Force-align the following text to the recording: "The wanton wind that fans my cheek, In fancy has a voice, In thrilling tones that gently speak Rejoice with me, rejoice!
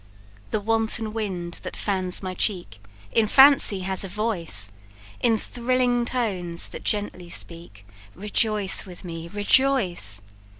"The 0.49 0.59
wanton 0.59 1.13
wind 1.13 1.59
that 1.61 1.77
fans 1.77 2.23
my 2.23 2.33
cheek, 2.33 2.83
In 3.11 3.27
fancy 3.27 3.81
has 3.81 4.03
a 4.03 4.07
voice, 4.07 4.71
In 5.19 5.37
thrilling 5.37 6.05
tones 6.05 6.69
that 6.69 6.83
gently 6.83 7.29
speak 7.29 7.85
Rejoice 8.15 8.87
with 8.87 9.03
me, 9.03 9.27
rejoice! 9.27 10.23